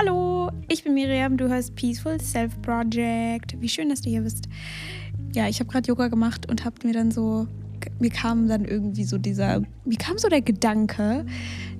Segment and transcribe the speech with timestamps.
[0.00, 3.60] Hallo, ich bin Miriam, du hörst Peaceful Self Project.
[3.60, 4.48] Wie schön, dass du hier bist.
[5.34, 7.48] Ja, ich habe gerade Yoga gemacht und habe mir dann so,
[7.98, 11.26] mir kam dann irgendwie so dieser, mir kam so der Gedanke,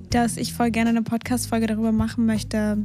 [0.09, 2.79] dass ich voll gerne eine Podcast-Folge darüber machen möchte,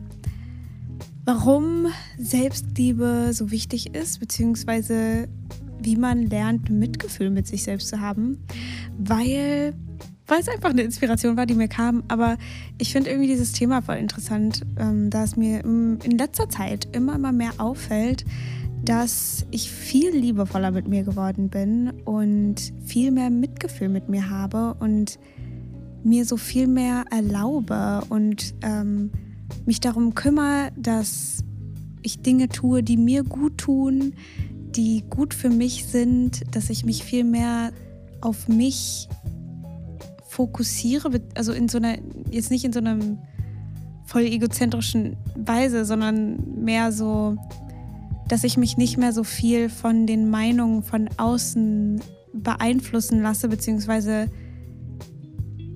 [1.25, 5.27] warum Selbstliebe so wichtig ist, beziehungsweise
[5.81, 8.39] wie man lernt, Mitgefühl mit sich selbst zu haben,
[8.97, 9.75] weil
[10.35, 12.03] weil es einfach eine Inspiration war, die mir kam.
[12.09, 12.39] Aber
[12.79, 17.15] ich finde irgendwie dieses Thema voll interessant, ähm, da es mir in letzter Zeit immer,
[17.15, 18.25] immer mehr auffällt,
[18.85, 24.75] dass ich viel liebevoller mit mir geworden bin und viel mehr Mitgefühl mit mir habe
[24.81, 25.21] und
[26.03, 29.13] mir so viel mehr erlaube und ähm,
[29.67, 31.45] mich darum kümmere, dass
[32.03, 34.15] ich Dinge tue, die mir gut tun,
[34.75, 37.71] die gut für mich sind, dass ich mich viel mehr
[38.21, 39.09] auf mich
[40.35, 41.97] fokussiere, also in so einer,
[42.31, 43.19] jetzt nicht in so einem
[44.05, 47.37] voll egozentrischen Weise, sondern mehr so,
[48.29, 52.01] dass ich mich nicht mehr so viel von den Meinungen von außen
[52.33, 54.29] beeinflussen lasse, beziehungsweise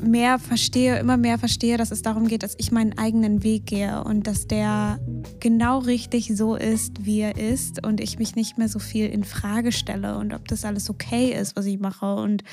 [0.00, 4.02] mehr verstehe, immer mehr verstehe, dass es darum geht, dass ich meinen eigenen Weg gehe
[4.04, 5.00] und dass der
[5.40, 9.24] genau richtig so ist, wie er ist und ich mich nicht mehr so viel in
[9.24, 12.44] Frage stelle und ob das alles okay ist, was ich mache und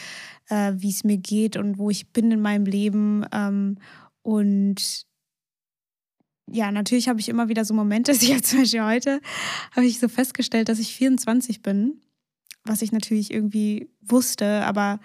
[0.49, 3.25] äh, wie es mir geht und wo ich bin in meinem Leben.
[3.31, 3.77] Ähm,
[4.21, 5.05] und
[6.51, 9.21] ja, natürlich habe ich immer wieder so Momente, ich habe zum Beispiel heute,
[9.75, 12.01] habe ich so festgestellt, dass ich 24 bin,
[12.63, 14.99] was ich natürlich irgendwie wusste, aber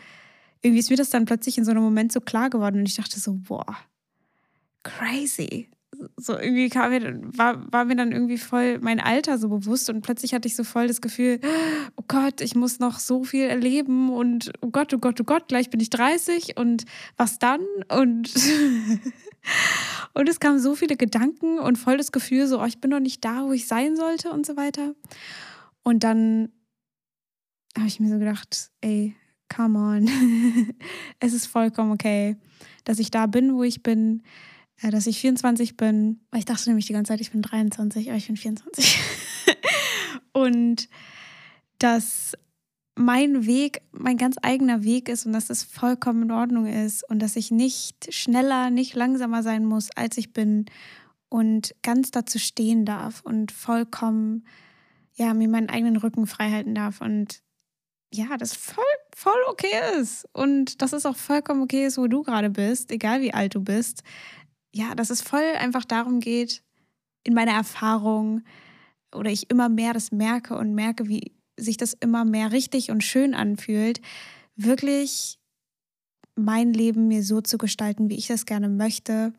[0.62, 2.96] irgendwie ist mir das dann plötzlich in so einem Moment so klar geworden und ich
[2.96, 3.76] dachte so, boah,
[4.82, 5.70] crazy
[6.16, 10.02] so irgendwie kam mir, war, war mir dann irgendwie voll mein Alter so bewusst und
[10.02, 11.40] plötzlich hatte ich so voll das Gefühl,
[11.96, 15.48] oh Gott, ich muss noch so viel erleben und oh Gott, oh Gott, oh Gott,
[15.48, 16.84] gleich bin ich 30 und
[17.16, 17.60] was dann?
[17.88, 18.32] Und,
[20.14, 23.00] und es kamen so viele Gedanken und voll das Gefühl, so, oh, ich bin noch
[23.00, 24.94] nicht da, wo ich sein sollte und so weiter.
[25.82, 26.50] Und dann
[27.76, 29.14] habe ich mir so gedacht, ey,
[29.54, 30.74] come on,
[31.20, 32.36] es ist vollkommen okay,
[32.84, 34.22] dass ich da bin, wo ich bin
[34.82, 36.20] äh, dass ich 24 bin.
[36.34, 38.98] Ich dachte nämlich die ganze Zeit, ich bin 23, aber ich bin 24.
[40.32, 40.88] und
[41.78, 42.34] dass
[42.96, 47.20] mein Weg mein ganz eigener Weg ist und dass es vollkommen in Ordnung ist und
[47.20, 50.66] dass ich nicht schneller, nicht langsamer sein muss, als ich bin
[51.28, 54.44] und ganz dazu stehen darf und vollkommen,
[55.14, 57.42] ja, mir meinen eigenen Rücken frei halten darf und
[58.12, 58.84] ja, das voll,
[59.16, 60.26] voll okay ist.
[60.32, 63.60] Und dass es auch vollkommen okay ist, wo du gerade bist, egal wie alt du
[63.60, 64.02] bist,
[64.72, 66.62] ja, dass es voll einfach darum geht,
[67.24, 68.42] in meiner Erfahrung
[69.14, 73.04] oder ich immer mehr das merke und merke, wie sich das immer mehr richtig und
[73.04, 74.00] schön anfühlt,
[74.56, 75.38] wirklich
[76.36, 79.32] mein Leben mir so zu gestalten, wie ich das gerne möchte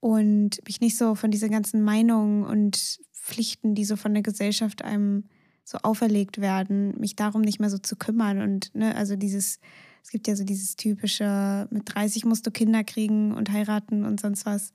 [0.00, 4.82] und mich nicht so von diesen ganzen Meinungen und Pflichten, die so von der Gesellschaft
[4.82, 5.28] einem
[5.64, 9.58] so auferlegt werden, mich darum nicht mehr so zu kümmern und ne, also dieses
[10.02, 14.20] es gibt ja so dieses typische, mit 30 musst du Kinder kriegen und heiraten und
[14.20, 14.72] sonst was.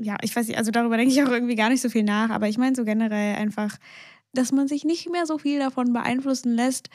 [0.00, 2.30] Ja, ich weiß nicht, also darüber denke ich auch irgendwie gar nicht so viel nach,
[2.30, 3.76] aber ich meine so generell einfach,
[4.32, 6.88] dass man sich nicht mehr so viel davon beeinflussen lässt,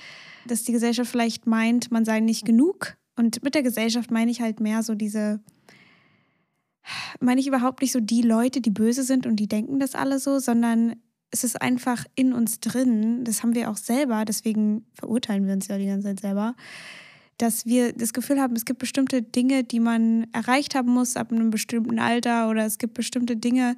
[0.48, 2.96] dass die Gesellschaft vielleicht meint, man sei nicht genug.
[3.18, 5.42] Und mit der Gesellschaft meine ich halt mehr so diese,
[7.20, 10.20] meine ich überhaupt nicht so die Leute, die böse sind und die denken das alle
[10.20, 10.96] so, sondern
[11.32, 15.68] es ist einfach in uns drin, das haben wir auch selber, deswegen verurteilen wir uns
[15.68, 16.56] ja die ganze Zeit selber,
[17.38, 21.32] dass wir das Gefühl haben, es gibt bestimmte Dinge, die man erreicht haben muss ab
[21.32, 23.76] einem bestimmten Alter oder es gibt bestimmte Dinge,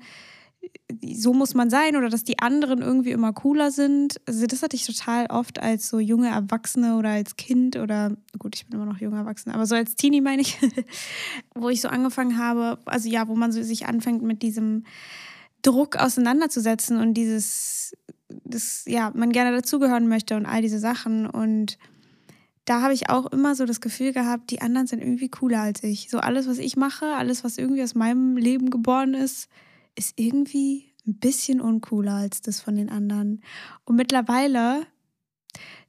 [1.13, 4.19] so muss man sein oder dass die anderen irgendwie immer cooler sind.
[4.25, 8.55] Also das hatte ich total oft als so junge Erwachsene oder als Kind oder gut,
[8.55, 10.57] ich bin immer noch junge Erwachsene, aber so als Teenie meine ich,
[11.55, 14.83] wo ich so angefangen habe, also ja, wo man so sich anfängt mit diesem
[15.61, 17.95] Druck auseinanderzusetzen und dieses,
[18.43, 21.77] das, ja, man gerne dazugehören möchte und all diese Sachen und
[22.67, 25.83] da habe ich auch immer so das Gefühl gehabt, die anderen sind irgendwie cooler als
[25.83, 26.09] ich.
[26.09, 29.47] So alles, was ich mache, alles, was irgendwie aus meinem Leben geboren ist,
[29.95, 33.41] ist irgendwie ein bisschen uncooler als das von den anderen.
[33.85, 34.85] Und mittlerweile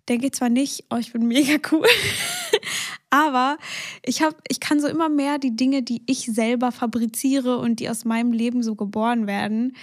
[0.09, 1.87] denke ich zwar nicht, oh, ich bin mega cool,
[3.11, 3.59] aber
[4.05, 7.89] ich, hab, ich kann so immer mehr die Dinge, die ich selber fabriziere und die
[7.89, 9.77] aus meinem Leben so geboren werden,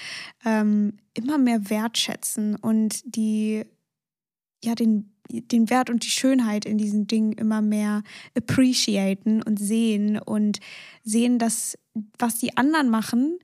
[0.46, 3.64] ähm, immer mehr wertschätzen und die
[4.64, 8.04] ja den den Wert und die Schönheit in diesen Dingen immer mehr
[8.38, 10.60] appreciaten und sehen und
[11.04, 11.78] sehen, dass
[12.20, 13.40] was die anderen machen,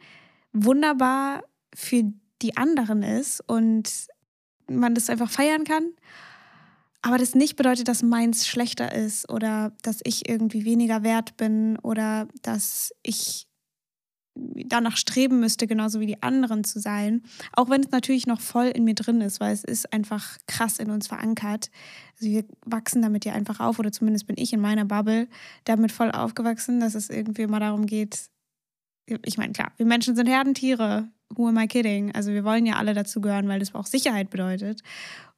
[0.54, 1.44] wunderbar
[1.74, 2.04] für
[2.42, 4.07] die anderen ist und
[4.69, 5.94] man das einfach feiern kann.
[7.01, 11.77] Aber das nicht bedeutet, dass meins schlechter ist oder dass ich irgendwie weniger wert bin
[11.80, 13.48] oder dass ich
[14.36, 17.24] danach streben müsste, genauso wie die anderen zu sein.
[17.53, 20.80] Auch wenn es natürlich noch voll in mir drin ist, weil es ist einfach krass
[20.80, 21.69] in uns verankert.
[22.15, 25.27] Also wir wachsen damit ja einfach auf, oder zumindest bin ich in meiner Bubble
[25.65, 28.30] damit voll aufgewachsen, dass es irgendwie immer darum geht,
[29.25, 31.09] ich meine, klar, wir Menschen sind Herdentiere.
[31.33, 32.13] Who am I kidding?
[32.13, 34.81] Also wir wollen ja alle dazugehören, weil das auch Sicherheit bedeutet.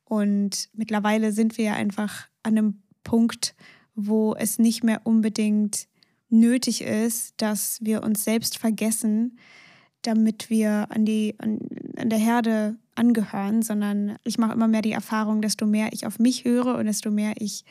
[0.06, 3.56] Und mittlerweile sind wir ja einfach an einem Punkt,
[3.96, 5.88] wo es nicht mehr unbedingt
[6.30, 9.38] nötig ist, dass wir uns selbst vergessen,
[10.02, 11.60] damit wir an, die, an,
[11.98, 16.20] an der Herde angehören, sondern ich mache immer mehr die Erfahrung, desto mehr ich auf
[16.20, 17.64] mich höre und desto mehr ich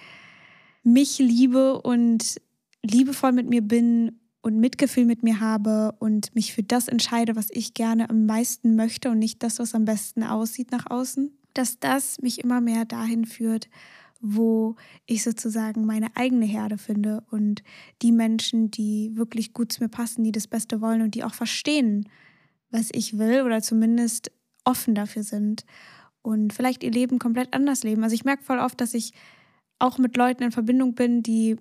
[0.83, 2.41] mich liebe und
[2.83, 7.49] liebevoll mit mir bin und Mitgefühl mit mir habe und mich für das entscheide, was
[7.51, 11.79] ich gerne am meisten möchte und nicht das, was am besten aussieht nach außen, dass
[11.79, 13.69] das mich immer mehr dahin führt,
[14.21, 14.77] wo
[15.07, 17.63] ich sozusagen meine eigene Herde finde und
[18.03, 21.35] die Menschen, die wirklich gut zu mir passen, die das Beste wollen und die auch
[21.35, 22.09] verstehen,
[22.71, 24.31] was ich will oder zumindest
[24.65, 25.65] offen dafür sind
[26.23, 28.05] und vielleicht ihr Leben komplett anders leben.
[28.05, 29.13] Also ich merke voll oft, dass ich
[29.81, 31.57] auch mit Leuten in Verbindung bin, die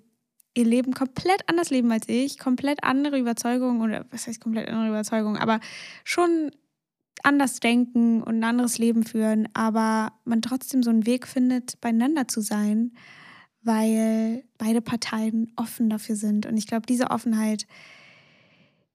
[0.54, 4.88] ihr Leben komplett anders leben als ich, komplett andere Überzeugungen oder was heißt komplett andere
[4.88, 5.60] Überzeugungen, aber
[6.04, 6.50] schon
[7.22, 12.28] anders denken und ein anderes Leben führen, aber man trotzdem so einen Weg findet, beieinander
[12.28, 12.92] zu sein,
[13.62, 16.46] weil beide Parteien offen dafür sind.
[16.46, 17.66] Und ich glaube, diese Offenheit,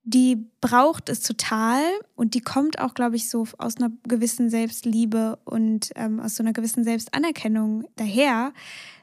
[0.04, 1.80] die braucht es total
[2.14, 6.42] und die kommt auch, glaube ich, so aus einer gewissen Selbstliebe und ähm, aus so
[6.42, 8.52] einer gewissen Selbstanerkennung daher,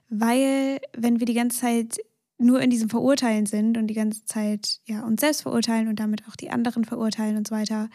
[0.09, 1.97] weil wenn wir die ganze Zeit
[2.37, 6.23] nur in diesem Verurteilen sind und die ganze Zeit ja uns selbst verurteilen und damit
[6.27, 7.89] auch die anderen verurteilen und so weiter,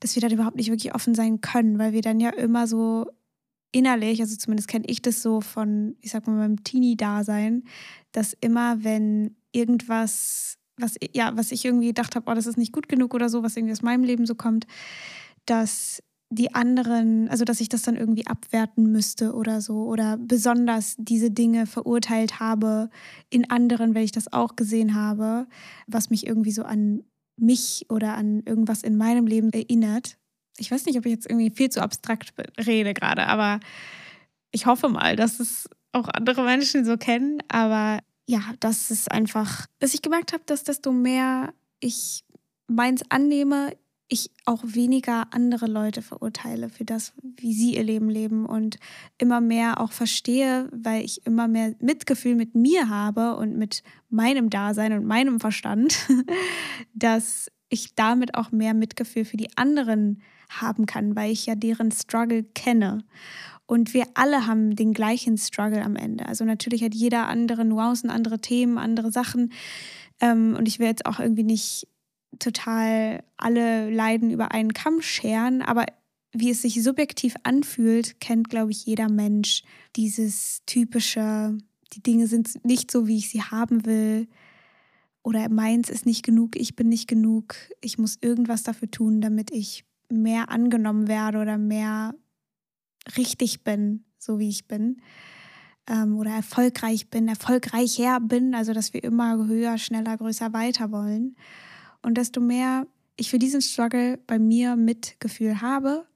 [0.00, 3.06] dass wir dann überhaupt nicht wirklich offen sein können, weil wir dann ja immer so
[3.72, 7.64] innerlich, also zumindest kenne ich das so von, ich sag mal, meinem Teenie-Dasein,
[8.12, 12.72] dass immer, wenn irgendwas, was, ja, was ich irgendwie gedacht habe, oh, das ist nicht
[12.72, 14.66] gut genug oder so, was irgendwie aus meinem Leben so kommt,
[15.46, 16.02] dass
[16.32, 21.30] die anderen, also dass ich das dann irgendwie abwerten müsste oder so oder besonders diese
[21.30, 22.88] Dinge verurteilt habe
[23.30, 25.48] in anderen, weil ich das auch gesehen habe,
[25.88, 27.02] was mich irgendwie so an
[27.40, 30.16] mich oder an irgendwas in meinem Leben erinnert.
[30.58, 32.32] Ich weiß nicht, ob ich jetzt irgendwie viel zu abstrakt
[32.66, 33.60] rede gerade, aber
[34.52, 37.42] ich hoffe mal, dass es auch andere Menschen so kennen.
[37.48, 42.24] Aber ja, das ist einfach, dass ich gemerkt habe, dass desto mehr ich
[42.68, 43.76] meins annehme,
[44.10, 48.78] ich auch weniger andere Leute verurteile für das, wie sie ihr Leben leben und
[49.18, 54.50] immer mehr auch verstehe, weil ich immer mehr Mitgefühl mit mir habe und mit meinem
[54.50, 55.96] Dasein und meinem Verstand,
[56.92, 60.20] dass ich damit auch mehr Mitgefühl für die anderen
[60.50, 63.04] haben kann, weil ich ja deren Struggle kenne.
[63.66, 66.26] Und wir alle haben den gleichen Struggle am Ende.
[66.26, 69.52] Also natürlich hat jeder andere Nuancen, andere Themen, andere Sachen.
[70.20, 71.86] Ähm, und ich will jetzt auch irgendwie nicht
[72.38, 75.86] total alle Leiden über einen Kamm scheren, aber
[76.32, 79.62] wie es sich subjektiv anfühlt, kennt, glaube ich, jeder Mensch
[79.96, 81.58] dieses typische,
[81.92, 84.28] die Dinge sind nicht so, wie ich sie haben will.
[85.22, 89.50] Oder meins ist nicht genug, ich bin nicht genug, ich muss irgendwas dafür tun, damit
[89.50, 92.14] ich mehr angenommen werde oder mehr
[93.16, 95.02] richtig bin, so wie ich bin.
[95.86, 101.36] Ähm, oder erfolgreich bin, erfolgreicher bin, also dass wir immer höher, schneller, größer, weiter wollen.
[102.02, 102.86] Und desto mehr
[103.16, 106.06] ich für diesen Struggle bei mir Mitgefühl habe,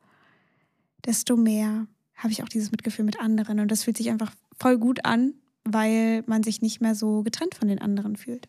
[1.04, 1.86] desto mehr
[2.16, 3.60] habe ich auch dieses Mitgefühl mit anderen.
[3.60, 7.54] Und das fühlt sich einfach voll gut an, weil man sich nicht mehr so getrennt
[7.54, 8.48] von den anderen fühlt.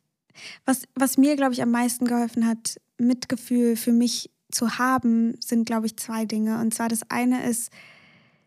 [0.65, 5.65] Was, was mir, glaube ich, am meisten geholfen hat, Mitgefühl für mich zu haben, sind,
[5.65, 6.59] glaube ich, zwei Dinge.
[6.59, 7.71] Und zwar das eine ist,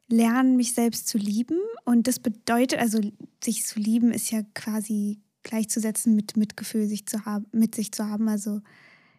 [0.08, 1.58] lernen, mich selbst zu lieben.
[1.84, 3.00] Und das bedeutet, also
[3.42, 8.08] sich zu lieben ist ja quasi gleichzusetzen mit Mitgefühl sich zu haben, mit sich zu
[8.08, 8.28] haben.
[8.28, 8.60] Also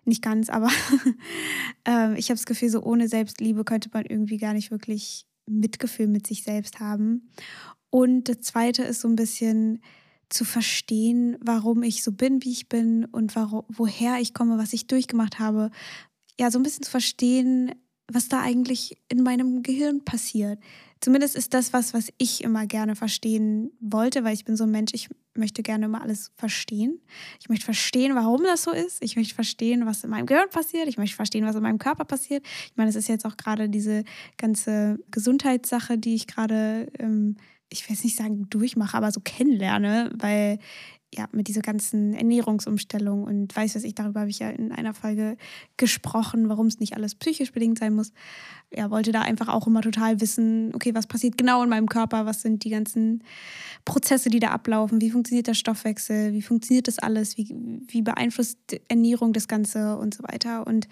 [0.05, 0.69] nicht ganz, aber
[1.87, 6.07] äh, ich habe das Gefühl, so ohne Selbstliebe könnte man irgendwie gar nicht wirklich Mitgefühl
[6.07, 7.29] mit sich selbst haben.
[7.89, 9.81] Und das Zweite ist so ein bisschen
[10.29, 14.73] zu verstehen, warum ich so bin, wie ich bin und warum, woher ich komme, was
[14.73, 15.71] ich durchgemacht habe.
[16.39, 17.73] Ja, so ein bisschen zu verstehen,
[18.07, 20.59] was da eigentlich in meinem Gehirn passiert.
[21.01, 24.71] Zumindest ist das was, was ich immer gerne verstehen wollte, weil ich bin so ein
[24.71, 26.99] Mensch, ich möchte gerne immer alles verstehen.
[27.39, 29.01] Ich möchte verstehen, warum das so ist.
[29.01, 30.89] Ich möchte verstehen, was in meinem Gehirn passiert.
[30.89, 32.45] Ich möchte verstehen, was in meinem Körper passiert.
[32.45, 34.03] Ich meine, es ist jetzt auch gerade diese
[34.37, 37.37] ganze Gesundheitssache, die ich gerade, ähm,
[37.69, 40.59] ich will jetzt nicht sagen durchmache, aber so kennenlerne, weil
[41.13, 44.93] ja, mit dieser ganzen Ernährungsumstellung und weiß was ich, darüber habe ich ja in einer
[44.93, 45.37] Folge
[45.75, 48.11] gesprochen, warum es nicht alles psychisch bedingt sein muss.
[48.71, 52.27] Ja, wollte da einfach auch immer total wissen, okay, was passiert genau in meinem Körper,
[52.27, 53.23] was sind die ganzen
[53.85, 57.55] Prozesse, die da ablaufen, wie funktioniert der Stoffwechsel, wie funktioniert das alles, wie,
[57.87, 60.67] wie beeinflusst Ernährung das Ganze und so weiter.
[60.67, 60.87] Und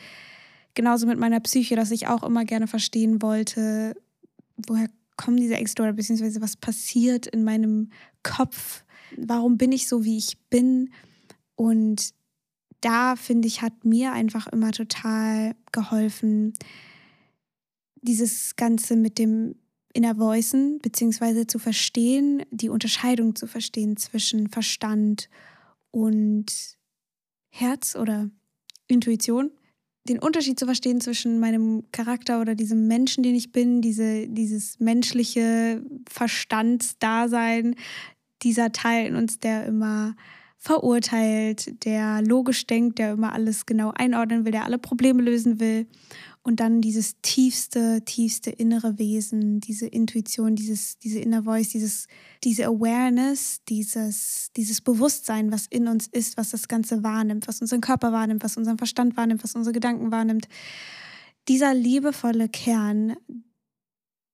[0.74, 3.95] genauso mit meiner Psyche, dass ich auch immer gerne verstehen wollte,
[4.55, 7.89] woher kommen diese Ängste oder beziehungsweise was passiert in meinem
[8.24, 8.83] Kopf
[9.15, 10.91] warum bin ich so, wie ich bin.
[11.55, 12.13] Und
[12.81, 16.53] da, finde ich, hat mir einfach immer total geholfen,
[18.01, 19.55] dieses Ganze mit dem
[19.93, 25.29] Inner Voicen, beziehungsweise zu verstehen, die Unterscheidung zu verstehen zwischen Verstand
[25.91, 26.45] und
[27.49, 28.29] Herz oder
[28.87, 29.51] Intuition.
[30.07, 34.79] Den Unterschied zu verstehen zwischen meinem Charakter oder diesem Menschen, den ich bin, diese, dieses
[34.79, 37.75] menschliche Verstandsdasein,
[38.44, 40.15] dieser Teil in uns, der immer
[40.58, 45.88] verurteilt, der logisch denkt, der immer alles genau einordnen will, der alle Probleme lösen will.
[46.41, 52.08] Und dann dieses tiefste, tiefste innere Wesen, diese Intuition, dieses, diese Inner Voice, dieses,
[52.44, 57.82] diese Awareness, dieses, dieses Bewusstsein, was in uns ist, was das Ganze wahrnimmt, was unseren
[57.82, 60.48] Körper wahrnimmt, was unseren Verstand wahrnimmt, was unsere Gedanken wahrnimmt.
[61.50, 63.17] Dieser liebevolle Kern,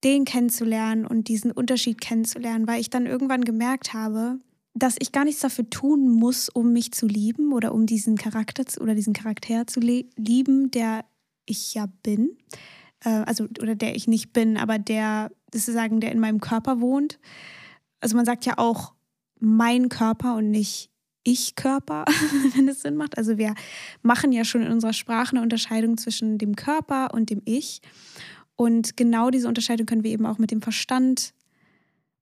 [0.04, 4.40] den kennenzulernen und diesen Unterschied kennenzulernen, weil ich dann irgendwann gemerkt habe,
[4.74, 8.66] dass ich gar nichts dafür tun muss, um mich zu lieben oder um diesen Charakter
[8.66, 11.06] zu, oder diesen Charakter zu lieben, der
[11.46, 12.38] ich ja bin.
[13.04, 17.20] Äh, also, oder der ich nicht bin, aber der, sozusagen, der in meinem Körper wohnt.
[18.02, 18.94] Also man sagt ja auch
[19.40, 20.90] mein Körper und nicht
[21.24, 22.06] ich Körper,
[22.56, 23.18] wenn es Sinn macht.
[23.18, 23.54] Also wir
[24.02, 27.82] machen ja schon in unserer Sprache eine Unterscheidung zwischen dem Körper und dem Ich.
[28.56, 31.34] Und genau diese Unterscheidung können wir eben auch mit dem Verstand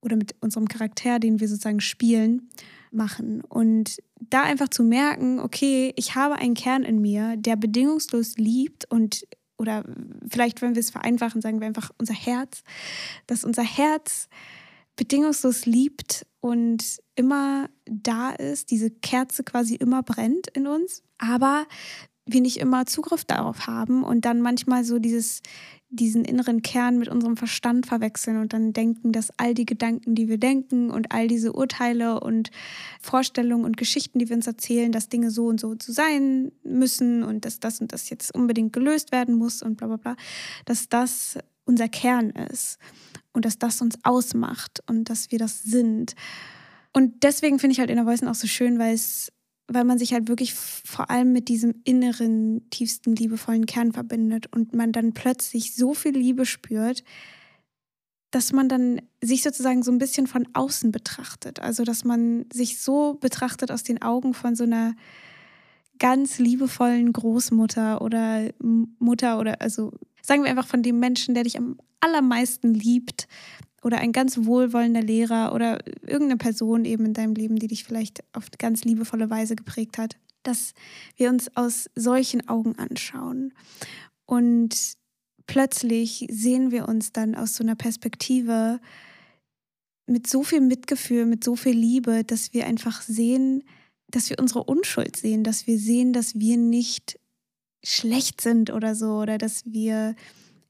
[0.02, 2.50] oder mit unserem Charakter, den wir sozusagen spielen,
[2.92, 3.42] machen.
[3.42, 8.90] Und da einfach zu merken, okay, ich habe einen Kern in mir, der bedingungslos liebt
[8.90, 9.86] und oder
[10.28, 12.64] vielleicht, wenn wir es vereinfachen, sagen wir einfach unser Herz,
[13.28, 14.28] dass unser Herz
[14.96, 21.68] bedingungslos liebt und immer da ist, diese Kerze quasi immer brennt in uns, aber
[22.26, 25.42] wir nicht immer Zugriff darauf haben und dann manchmal so dieses
[25.92, 30.30] diesen inneren Kern mit unserem Verstand verwechseln und dann denken, dass all die Gedanken, die
[30.30, 32.50] wir denken und all diese Urteile und
[33.02, 37.24] Vorstellungen und Geschichten, die wir uns erzählen, dass Dinge so und so zu sein müssen
[37.24, 40.16] und dass das und das jetzt unbedingt gelöst werden muss und bla bla bla,
[40.66, 42.80] dass das unser Kern ist
[43.34, 46.16] und dass das uns ausmacht und dass wir das sind.
[46.94, 49.32] Und deswegen finde ich halt Inner Voicen auch so schön, weil es
[49.74, 54.74] weil man sich halt wirklich vor allem mit diesem inneren, tiefsten, liebevollen Kern verbindet und
[54.74, 57.04] man dann plötzlich so viel Liebe spürt,
[58.32, 61.60] dass man dann sich sozusagen so ein bisschen von außen betrachtet.
[61.60, 64.96] Also, dass man sich so betrachtet aus den Augen von so einer
[66.00, 71.58] ganz liebevollen Großmutter oder Mutter oder also sagen wir einfach von dem Menschen, der dich
[71.58, 73.28] am allermeisten liebt
[73.82, 78.24] oder ein ganz wohlwollender Lehrer oder irgendeine Person eben in deinem Leben, die dich vielleicht
[78.34, 80.74] auf ganz liebevolle Weise geprägt hat, dass
[81.16, 83.54] wir uns aus solchen Augen anschauen.
[84.26, 84.96] Und
[85.48, 88.80] plötzlich sehen wir uns dann aus so einer Perspektive
[90.06, 93.64] mit so viel Mitgefühl, mit so viel Liebe, dass wir einfach sehen,
[94.08, 97.20] dass wir unsere Unschuld sehen, dass wir sehen, dass wir nicht
[97.84, 100.16] schlecht sind oder so oder dass wir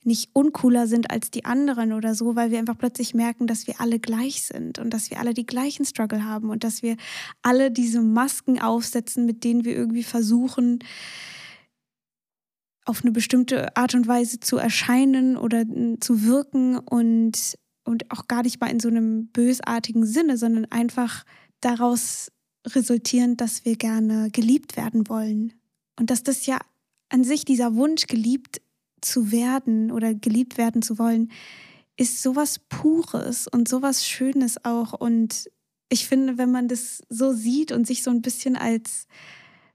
[0.03, 3.79] nicht uncooler sind als die anderen oder so, weil wir einfach plötzlich merken, dass wir
[3.79, 6.97] alle gleich sind und dass wir alle die gleichen Struggle haben und dass wir
[7.41, 10.79] alle diese Masken aufsetzen, mit denen wir irgendwie versuchen,
[12.85, 15.65] auf eine bestimmte Art und Weise zu erscheinen oder
[15.99, 21.25] zu wirken und, und auch gar nicht mal in so einem bösartigen Sinne, sondern einfach
[21.59, 22.31] daraus
[22.67, 25.53] resultierend, dass wir gerne geliebt werden wollen.
[25.99, 26.59] Und dass das ja
[27.09, 28.61] an sich dieser Wunsch, geliebt
[29.01, 31.31] zu werden oder geliebt werden zu wollen,
[31.97, 34.93] ist sowas Pures und sowas Schönes auch.
[34.93, 35.49] Und
[35.89, 39.07] ich finde, wenn man das so sieht und sich so ein bisschen als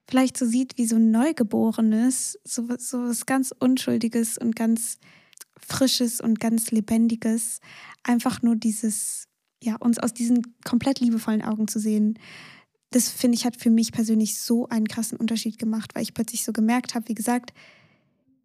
[0.09, 4.99] vielleicht so sieht wie so ein Neugeborenes, so, so was ganz Unschuldiges und ganz
[5.59, 7.61] Frisches und ganz Lebendiges,
[8.03, 9.27] einfach nur dieses,
[9.63, 12.19] ja, uns aus diesen komplett liebevollen Augen zu sehen,
[12.91, 16.45] das finde ich hat für mich persönlich so einen krassen Unterschied gemacht, weil ich plötzlich
[16.45, 17.53] so gemerkt habe, wie gesagt,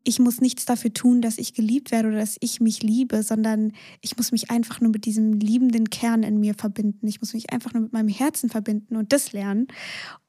[0.04, 3.74] ich muss nichts dafür tun, dass ich geliebt werde oder dass ich mich liebe, sondern
[4.02, 7.08] ich muss mich einfach nur mit diesem liebenden Kern in mir verbinden.
[7.08, 9.68] Ich muss mich einfach nur mit meinem Herzen verbinden und das lernen.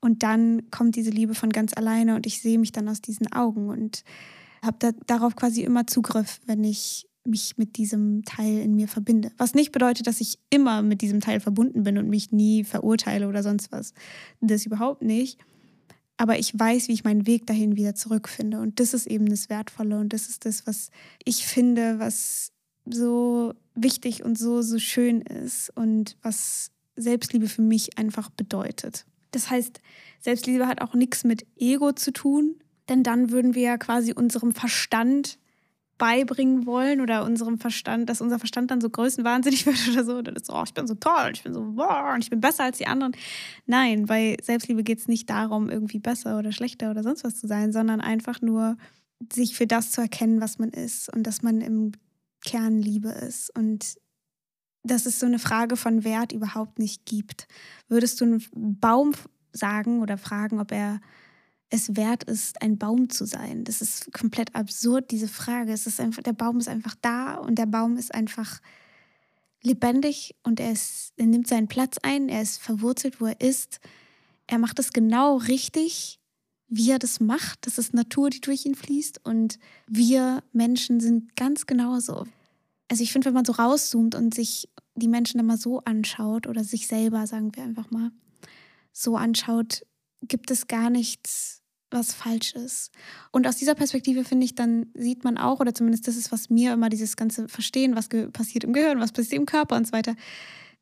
[0.01, 3.33] Und dann kommt diese Liebe von ganz alleine und ich sehe mich dann aus diesen
[3.33, 4.05] Augen und
[4.63, 9.31] habe da, darauf quasi immer Zugriff, wenn ich mich mit diesem Teil in mir verbinde.
[9.39, 13.29] Was nicht bedeutet, dass ich immer mit diesem Teil verbunden bin und mich nie verurteile
[13.29, 13.95] oder sonst was.
[14.41, 15.39] Das überhaupt nicht.
[16.17, 18.61] Aber ich weiß, wie ich meinen Weg dahin wieder zurückfinde.
[18.61, 19.99] Und das ist eben das Wertvolle.
[19.99, 20.91] Und das ist das, was
[21.25, 22.53] ich finde, was
[22.85, 29.07] so wichtig und so, so schön ist und was Selbstliebe für mich einfach bedeutet.
[29.31, 29.81] Das heißt,
[30.21, 32.57] Selbstliebe hat auch nichts mit Ego zu tun,
[32.89, 35.39] denn dann würden wir ja quasi unserem Verstand
[35.99, 40.23] beibringen wollen oder unserem Verstand, dass unser Verstand dann so größenwahnsinnig wird oder so.
[40.23, 42.41] Dann ist so, oh, ich bin so toll, ich bin so, boah, und ich bin
[42.41, 43.13] besser als die anderen.
[43.67, 47.47] Nein, bei Selbstliebe geht es nicht darum, irgendwie besser oder schlechter oder sonst was zu
[47.47, 48.77] sein, sondern einfach nur,
[49.33, 51.93] sich für das zu erkennen, was man ist und dass man im
[52.45, 53.97] Kern Liebe ist und
[54.83, 57.47] dass es so eine Frage von Wert überhaupt nicht gibt.
[57.89, 58.43] Würdest du einen
[58.81, 59.13] Baum
[59.53, 61.01] sagen oder fragen, ob er
[61.73, 63.65] es wert ist, ein Baum zu sein?
[63.65, 65.73] Das ist komplett absurd, diese Frage.
[65.73, 68.61] Es ist einfach, der Baum ist einfach da und der Baum ist einfach
[69.63, 73.81] lebendig und er, ist, er nimmt seinen Platz ein, er ist verwurzelt, wo er ist.
[74.47, 76.21] Er macht es genau richtig,
[76.69, 77.67] wie er das macht.
[77.67, 82.27] Das ist Natur, die durch ihn fließt und wir Menschen sind ganz genauso.
[82.89, 86.65] Also ich finde, wenn man so rauszoomt und sich die Menschen immer so anschaut oder
[86.65, 88.11] sich selber, sagen wir einfach mal,
[88.93, 89.87] so anschaut,
[90.21, 91.62] gibt es gar nichts,
[91.93, 92.91] was falsch ist.
[93.31, 96.51] Und aus dieser Perspektive finde ich, dann sieht man auch, oder zumindest das ist, was
[96.51, 99.93] mir immer dieses ganze Verstehen, was passiert im Gehirn, was passiert im Körper und so
[99.93, 100.15] weiter,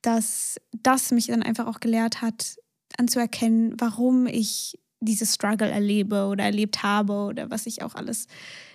[0.02, 2.56] dass das mich dann einfach auch gelehrt hat,
[2.96, 8.26] anzuerkennen, warum ich dieses Struggle erlebe oder erlebt habe oder was ich auch alles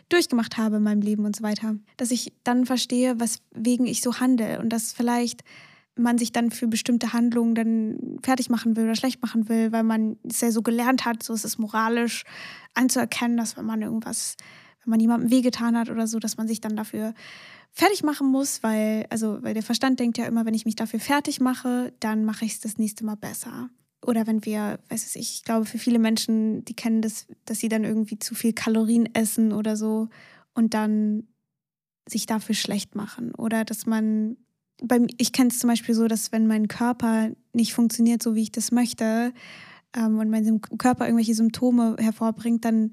[0.09, 1.75] durchgemacht habe in meinem Leben und so weiter.
[1.97, 5.43] Dass ich dann verstehe, weswegen ich so handle und dass vielleicht
[5.95, 9.83] man sich dann für bestimmte Handlungen dann fertig machen will oder schlecht machen will, weil
[9.83, 12.23] man es ja so gelernt hat, so ist es moralisch
[12.73, 14.35] anzuerkennen, dass wenn man irgendwas,
[14.83, 17.13] wenn man jemandem wehgetan hat oder so, dass man sich dann dafür
[17.71, 20.99] fertig machen muss, weil, also, weil der Verstand denkt ja immer, wenn ich mich dafür
[20.99, 23.69] fertig mache, dann mache ich es das nächste Mal besser.
[24.05, 27.69] Oder wenn wir, weiß ich, ich glaube, für viele Menschen, die kennen das, dass sie
[27.69, 30.09] dann irgendwie zu viel Kalorien essen oder so
[30.53, 31.27] und dann
[32.07, 33.33] sich dafür schlecht machen.
[33.33, 34.37] Oder dass man,
[34.83, 38.43] bei, ich kenne es zum Beispiel so, dass wenn mein Körper nicht funktioniert, so wie
[38.43, 39.33] ich das möchte,
[39.95, 42.91] ähm, und mein Körper irgendwelche Symptome hervorbringt, dann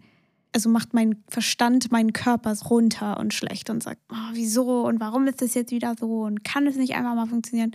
[0.55, 5.27] also macht mein Verstand meinen Körper runter und schlecht und sagt, oh, wieso und warum
[5.27, 7.75] ist das jetzt wieder so und kann es nicht einfach mal funktionieren?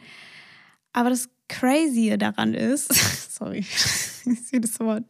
[0.93, 2.93] Aber das Crazy daran ist,
[3.33, 3.65] sorry,
[4.51, 5.03] das Wort,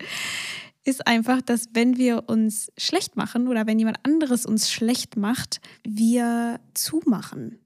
[0.86, 5.60] ist einfach, dass wenn wir uns schlecht machen oder wenn jemand anderes uns schlecht macht,
[5.84, 7.60] wir zumachen.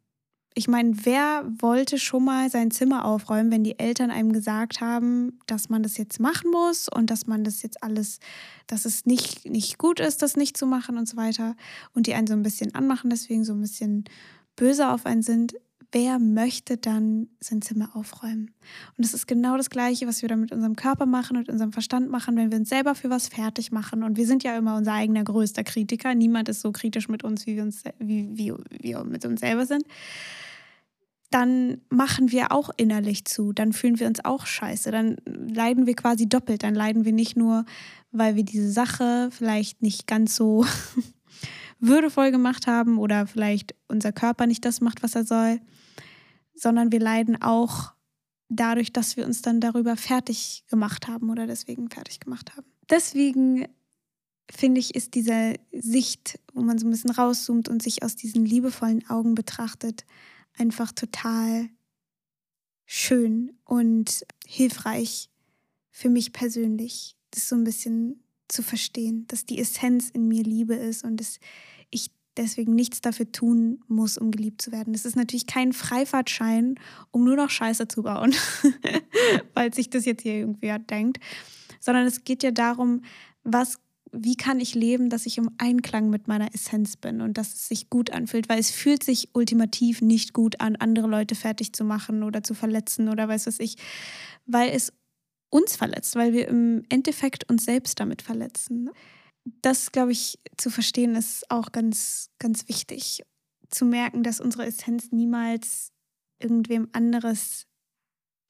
[0.53, 5.39] Ich meine, wer wollte schon mal sein Zimmer aufräumen, wenn die Eltern einem gesagt haben,
[5.47, 8.19] dass man das jetzt machen muss und dass man das jetzt alles,
[8.67, 11.55] dass es nicht, nicht gut ist, das nicht zu machen und so weiter
[11.93, 14.03] und die einen so ein bisschen anmachen, deswegen so ein bisschen
[14.57, 15.55] böse auf einen sind
[15.91, 18.51] wer möchte dann sein Zimmer aufräumen?
[18.97, 21.73] Und es ist genau das Gleiche, was wir dann mit unserem Körper machen und unserem
[21.73, 24.03] Verstand machen, wenn wir uns selber für was fertig machen.
[24.03, 26.15] Und wir sind ja immer unser eigener größter Kritiker.
[26.15, 29.41] Niemand ist so kritisch mit uns, wie wir, uns, wie, wie, wie wir mit uns
[29.41, 29.83] selber sind.
[31.29, 35.95] Dann machen wir auch innerlich zu, dann fühlen wir uns auch scheiße, dann leiden wir
[35.95, 36.63] quasi doppelt.
[36.63, 37.65] Dann leiden wir nicht nur,
[38.11, 40.65] weil wir diese Sache vielleicht nicht ganz so
[41.79, 45.59] würdevoll gemacht haben oder vielleicht unser Körper nicht das macht, was er soll,
[46.61, 47.93] sondern wir leiden auch
[48.47, 52.67] dadurch, dass wir uns dann darüber fertig gemacht haben oder deswegen fertig gemacht haben.
[52.87, 53.67] Deswegen
[54.49, 58.45] finde ich, ist diese Sicht, wo man so ein bisschen rauszoomt und sich aus diesen
[58.45, 60.05] liebevollen Augen betrachtet,
[60.55, 61.69] einfach total
[62.85, 65.29] schön und hilfreich
[65.89, 70.75] für mich persönlich, das so ein bisschen zu verstehen, dass die Essenz in mir Liebe
[70.75, 71.39] ist und es
[72.41, 74.93] deswegen nichts dafür tun muss, um geliebt zu werden.
[74.93, 76.75] Das ist natürlich kein Freifahrtschein,
[77.11, 78.33] um nur noch Scheiße zu bauen,
[79.53, 81.19] weil sich das jetzt hier irgendwie denkt,
[81.79, 83.01] sondern es geht ja darum,
[83.43, 83.77] was
[84.13, 87.69] wie kann ich leben, dass ich im Einklang mit meiner Essenz bin und dass es
[87.69, 91.85] sich gut anfühlt, weil es fühlt sich ultimativ nicht gut an, andere Leute fertig zu
[91.85, 93.77] machen oder zu verletzen oder weiß was ich,
[94.45, 94.91] weil es
[95.49, 98.89] uns verletzt, weil wir im Endeffekt uns selbst damit verletzen
[99.43, 103.23] das, glaube ich, zu verstehen ist auch ganz, ganz wichtig.
[103.69, 105.91] Zu merken, dass unsere Essenz niemals
[106.39, 107.67] irgendwem anderes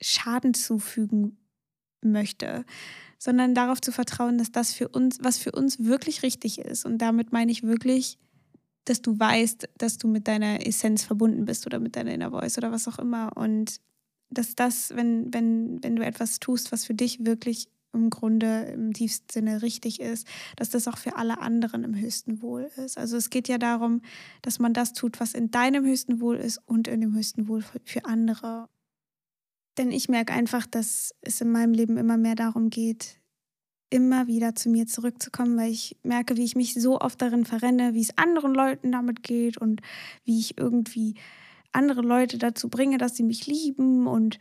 [0.01, 1.38] Schaden zufügen
[2.04, 2.65] möchte,
[3.19, 6.86] sondern darauf zu vertrauen, dass das für uns, was für uns wirklich richtig ist.
[6.86, 8.17] Und damit meine ich wirklich,
[8.86, 12.58] dass du weißt, dass du mit deiner Essenz verbunden bist oder mit deiner Inner Voice
[12.58, 13.38] oder was auch immer.
[13.38, 13.80] Und
[14.32, 18.93] dass das, wenn, wenn, wenn du etwas tust, was für dich wirklich im Grunde im
[18.93, 22.97] tiefsten Sinne richtig ist, dass das auch für alle anderen im höchsten Wohl ist.
[22.97, 24.01] Also es geht ja darum,
[24.41, 27.63] dass man das tut, was in deinem höchsten Wohl ist und in dem höchsten Wohl
[27.84, 28.69] für andere.
[29.77, 33.21] Denn ich merke einfach, dass es in meinem Leben immer mehr darum geht,
[33.89, 37.93] immer wieder zu mir zurückzukommen, weil ich merke, wie ich mich so oft darin verrenne,
[37.93, 39.82] wie es anderen Leuten damit geht und
[40.23, 41.15] wie ich irgendwie
[41.71, 44.39] andere Leute dazu bringe, dass sie mich lieben und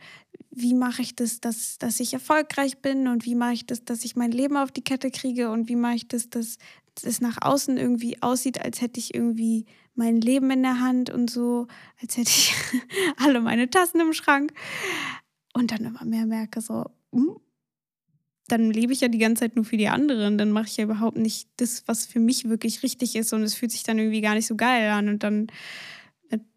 [0.49, 4.03] wie mache ich das, dass, dass ich erfolgreich bin und wie mache ich das, dass
[4.03, 6.57] ich mein Leben auf die Kette kriege und wie mache ich das, dass
[7.03, 9.65] es nach außen irgendwie aussieht, als hätte ich irgendwie
[9.95, 11.67] mein Leben in der Hand und so,
[12.01, 12.53] als hätte ich
[13.17, 14.53] alle meine Tassen im Schrank.
[15.53, 17.37] Und dann immer mehr merke so, hm,
[18.47, 20.83] dann lebe ich ja die ganze Zeit nur für die anderen, dann mache ich ja
[20.83, 23.33] überhaupt nicht das, was für mich wirklich richtig ist.
[23.33, 25.07] Und es fühlt sich dann irgendwie gar nicht so geil an.
[25.07, 25.47] Und dann,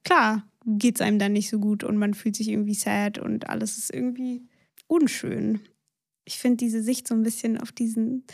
[0.02, 3.48] klar, geht es einem dann nicht so gut und man fühlt sich irgendwie sad und
[3.48, 4.42] alles ist irgendwie
[4.86, 5.60] unschön.
[6.24, 8.24] Ich finde diese Sicht so ein bisschen auf diesen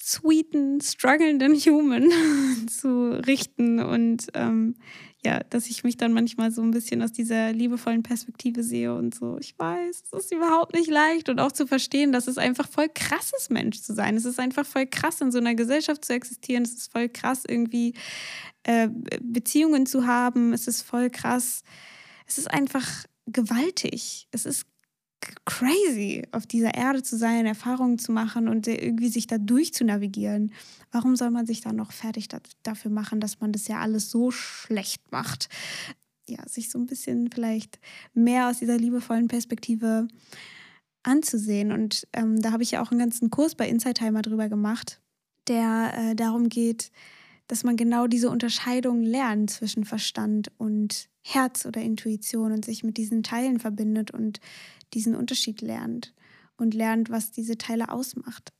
[0.00, 2.10] sweeten, strugglenden Human
[2.68, 4.76] zu richten und ähm,
[5.24, 9.14] ja, dass ich mich dann manchmal so ein bisschen aus dieser liebevollen Perspektive sehe und
[9.14, 9.36] so.
[9.40, 12.88] Ich weiß, es ist überhaupt nicht leicht und auch zu verstehen, dass es einfach voll
[12.88, 14.16] krass ist, Mensch zu sein.
[14.16, 16.62] Es ist einfach voll krass, in so einer Gesellschaft zu existieren.
[16.62, 17.94] Es ist voll krass, irgendwie
[18.62, 18.88] äh,
[19.20, 20.52] Beziehungen zu haben.
[20.52, 21.62] Es ist voll krass.
[22.26, 24.28] Es ist einfach gewaltig.
[24.30, 24.66] Es ist
[25.44, 30.52] crazy, auf dieser Erde zu sein, Erfahrungen zu machen und irgendwie sich da durchzunavigieren.
[30.92, 32.28] Warum soll man sich dann noch fertig
[32.62, 35.48] dafür machen, dass man das ja alles so schlecht macht?
[36.28, 37.80] Ja, sich so ein bisschen vielleicht
[38.14, 40.08] mehr aus dieser liebevollen Perspektive
[41.02, 41.72] anzusehen.
[41.72, 45.00] Und ähm, da habe ich ja auch einen ganzen Kurs bei Inside Timer drüber gemacht,
[45.48, 46.90] der äh, darum geht,
[47.46, 52.98] dass man genau diese Unterscheidung lernt zwischen Verstand und Herz oder Intuition und sich mit
[52.98, 54.40] diesen Teilen verbindet und
[54.94, 56.14] diesen Unterschied lernt
[56.56, 58.52] und lernt, was diese Teile ausmacht.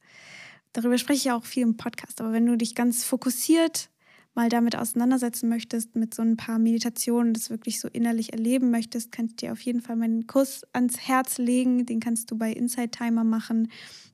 [0.72, 3.90] Darüber spreche ich ja auch viel im Podcast, aber wenn du dich ganz fokussiert
[4.38, 9.10] mal damit auseinandersetzen möchtest, mit so ein paar Meditationen, das wirklich so innerlich erleben möchtest,
[9.10, 11.86] kann ich dir auf jeden Fall meinen Kurs ans Herz legen.
[11.86, 13.68] Den kannst du bei Inside Timer machen.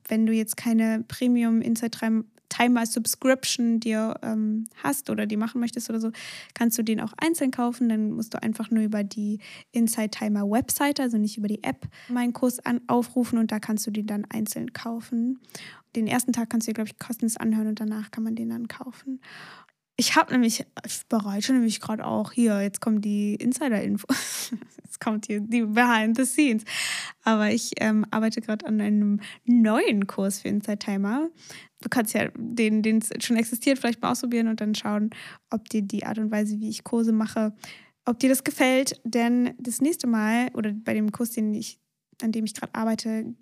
[0.07, 1.91] Wenn du jetzt keine Premium Inside
[2.49, 6.11] Timer Subscription dir ähm, hast oder die machen möchtest oder so,
[6.53, 7.89] kannst du den auch einzeln kaufen.
[7.89, 9.39] Dann musst du einfach nur über die
[9.71, 13.85] Inside Timer Webseite, also nicht über die App, meinen Kurs an, aufrufen und da kannst
[13.87, 15.39] du den dann einzeln kaufen.
[15.95, 18.49] Den ersten Tag kannst du dir, glaube ich, kostenlos anhören und danach kann man den
[18.49, 19.21] dann kaufen.
[19.97, 24.07] Ich habe nämlich, ich bereite nämlich gerade auch hier, jetzt kommt die Insider-Info,
[24.83, 26.63] jetzt kommt hier die Behind the Scenes.
[27.23, 31.29] Aber ich ähm, arbeite gerade an einem neuen Kurs für Inside Timer.
[31.85, 35.11] Du kannst ja den, den schon existiert, vielleicht mal ausprobieren und dann schauen,
[35.51, 37.53] ob dir die Art und Weise, wie ich Kurse mache,
[38.05, 38.99] ob dir das gefällt.
[39.03, 41.79] Denn das nächste Mal oder bei dem Kurs, den ich,
[42.23, 43.35] an dem ich gerade arbeite,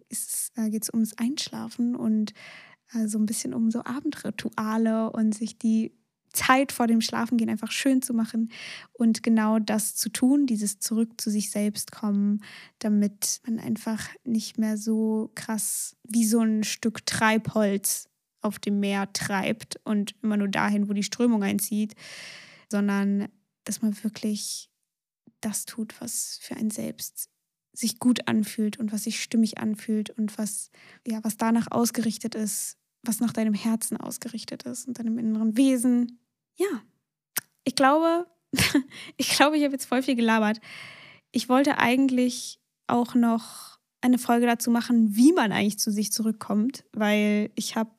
[0.57, 2.33] äh, geht es ums Einschlafen und
[2.93, 5.93] äh, so ein bisschen um so Abendrituale und sich die
[6.33, 8.51] Zeit vor dem Schlafengehen einfach schön zu machen
[8.91, 12.43] und genau das zu tun, dieses zurück zu sich selbst kommen,
[12.79, 18.09] damit man einfach nicht mehr so krass wie so ein Stück Treibholz
[18.43, 21.95] auf dem Meer treibt und immer nur dahin, wo die Strömung einzieht,
[22.69, 23.29] sondern
[23.63, 24.69] dass man wirklich
[25.41, 27.29] das tut, was für einen selbst
[27.73, 30.69] sich gut anfühlt und was sich stimmig anfühlt und was
[31.07, 36.19] ja, was danach ausgerichtet ist, was nach deinem Herzen ausgerichtet ist und deinem inneren Wesen
[36.55, 36.83] ja,
[37.63, 38.27] ich glaube,
[39.17, 40.59] ich glaube, ich habe jetzt voll viel gelabert.
[41.31, 46.83] Ich wollte eigentlich auch noch eine Folge dazu machen, wie man eigentlich zu sich zurückkommt,
[46.91, 47.91] weil ich habe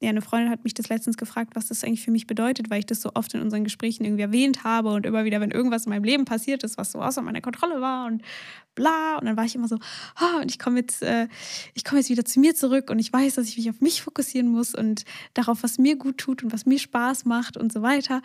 [0.00, 2.78] ja, eine Freundin hat mich das letztens gefragt, was das eigentlich für mich bedeutet, weil
[2.78, 5.86] ich das so oft in unseren Gesprächen irgendwie erwähnt habe und immer wieder, wenn irgendwas
[5.86, 8.22] in meinem Leben passiert ist, was so außer meiner Kontrolle war und
[8.76, 9.18] bla.
[9.18, 11.26] Und dann war ich immer so, oh, und ich komme jetzt, äh,
[11.74, 14.48] ich jetzt wieder zu mir zurück und ich weiß, dass ich mich auf mich fokussieren
[14.48, 18.22] muss und darauf, was mir gut tut und was mir Spaß macht und so weiter.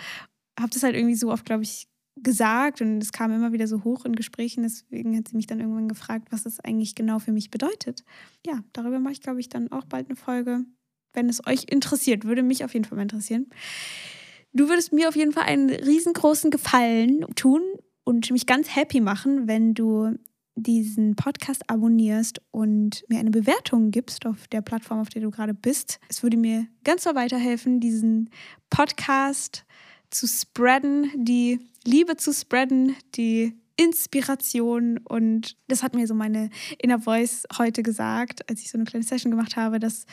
[0.59, 1.87] Habe das halt irgendwie so oft, glaube ich,
[2.21, 4.61] gesagt und es kam immer wieder so hoch in Gesprächen.
[4.61, 8.03] Deswegen hat sie mich dann irgendwann gefragt, was es eigentlich genau für mich bedeutet.
[8.45, 10.65] Ja, darüber mache ich, glaube ich, dann auch bald eine Folge
[11.13, 13.47] wenn es euch interessiert, würde mich auf jeden Fall mal interessieren.
[14.53, 17.61] Du würdest mir auf jeden Fall einen riesengroßen Gefallen tun
[18.03, 20.15] und mich ganz happy machen, wenn du
[20.55, 25.53] diesen Podcast abonnierst und mir eine Bewertung gibst auf der Plattform, auf der du gerade
[25.53, 25.99] bist.
[26.09, 28.29] Es würde mir ganz so weiterhelfen, diesen
[28.69, 29.65] Podcast
[30.11, 36.99] zu spreaden, die Liebe zu spreaden, die Inspiration und das hat mir so meine Inner
[36.99, 40.05] Voice heute gesagt, als ich so eine kleine Session gemacht habe, dass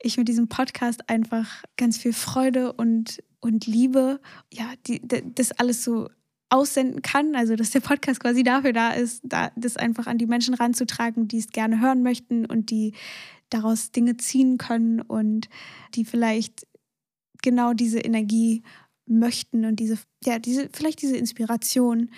[0.00, 4.20] ich mit diesem Podcast einfach ganz viel Freude und, und Liebe,
[4.52, 5.00] ja, die,
[5.34, 6.08] das alles so
[6.50, 10.26] aussenden kann, also dass der Podcast quasi dafür da ist, da, das einfach an die
[10.26, 12.94] Menschen ranzutragen, die es gerne hören möchten und die
[13.50, 15.48] daraus Dinge ziehen können und
[15.94, 16.66] die vielleicht
[17.42, 18.62] genau diese Energie
[19.06, 22.10] möchten und diese, ja, diese, vielleicht diese Inspiration,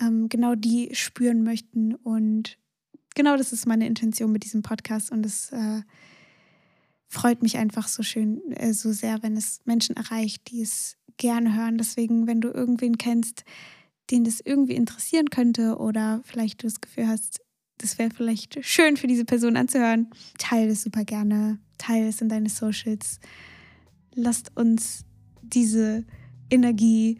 [0.00, 1.94] ähm, genau die spüren möchten.
[1.94, 2.58] Und
[3.14, 5.10] genau das ist meine Intention mit diesem Podcast.
[5.10, 5.82] Und es äh,
[7.08, 11.54] freut mich einfach so schön, äh, so sehr, wenn es Menschen erreicht, die es gerne
[11.56, 11.78] hören.
[11.78, 13.44] Deswegen, wenn du irgendwen kennst,
[14.10, 17.40] den das irgendwie interessieren könnte oder vielleicht du das Gefühl hast,
[17.78, 20.08] das wäre vielleicht schön für diese Person anzuhören,
[20.38, 23.20] teile es super gerne, teile es in deine Socials.
[24.14, 25.04] Lasst uns
[25.42, 26.04] diese
[26.50, 27.18] Energie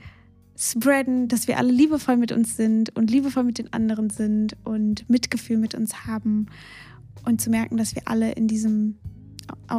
[0.58, 5.08] spreaden, dass wir alle liebevoll mit uns sind und liebevoll mit den anderen sind und
[5.08, 6.46] Mitgefühl mit uns haben
[7.24, 8.98] und zu merken, dass wir alle in diesem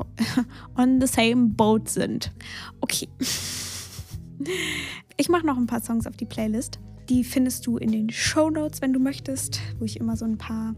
[0.78, 2.32] on the same boat sind.
[2.82, 3.08] Okay.
[5.18, 6.80] Ich mache noch ein paar Songs auf die Playlist.
[7.10, 10.38] Die findest du in den Show Notes, wenn du möchtest, wo ich immer so ein
[10.38, 10.76] paar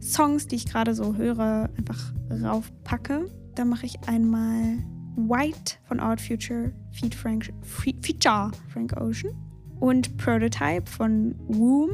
[0.00, 3.26] Songs, die ich gerade so höre, einfach raufpacke.
[3.56, 4.78] Da mache ich einmal
[5.16, 9.32] White von Art Future, Feed Frank, Feature Frank Ocean
[9.80, 11.92] und Prototype von Womb.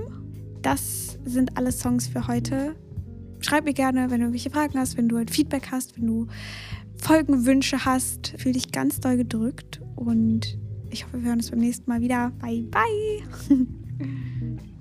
[0.62, 2.76] Das sind alle Songs für heute.
[3.40, 6.26] Schreib mir gerne, wenn du irgendwelche Fragen hast, wenn du halt Feedback hast, wenn du
[6.96, 8.34] Folgenwünsche hast.
[8.38, 10.58] Fühl dich ganz doll gedrückt und
[10.90, 12.32] ich hoffe, wir hören uns beim nächsten Mal wieder.
[12.40, 13.58] Bye, bye.